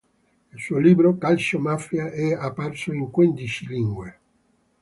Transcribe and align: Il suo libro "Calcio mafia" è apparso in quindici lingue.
Il 0.53 0.59
suo 0.59 0.79
libro 0.79 1.15
"Calcio 1.19 1.59
mafia" 1.59 2.09
è 2.09 2.31
apparso 2.33 2.91
in 2.91 3.11
quindici 3.11 3.67
lingue. 3.67 4.19